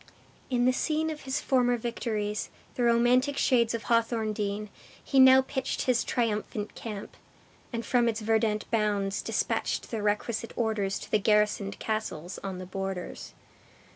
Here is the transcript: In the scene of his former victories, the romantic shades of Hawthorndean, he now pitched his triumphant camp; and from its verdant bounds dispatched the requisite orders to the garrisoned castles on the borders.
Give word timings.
In 0.49 0.65
the 0.65 0.71
scene 0.71 1.11
of 1.11 1.25
his 1.25 1.41
former 1.41 1.77
victories, 1.77 2.49
the 2.73 2.81
romantic 2.81 3.37
shades 3.37 3.75
of 3.75 3.83
Hawthorndean, 3.83 4.69
he 5.03 5.19
now 5.19 5.43
pitched 5.43 5.83
his 5.83 6.03
triumphant 6.03 6.73
camp; 6.73 7.15
and 7.71 7.85
from 7.85 8.09
its 8.09 8.21
verdant 8.21 8.65
bounds 8.71 9.21
dispatched 9.21 9.91
the 9.91 10.01
requisite 10.01 10.53
orders 10.55 10.97
to 10.97 11.11
the 11.11 11.19
garrisoned 11.19 11.77
castles 11.77 12.39
on 12.43 12.57
the 12.57 12.65
borders. 12.65 13.33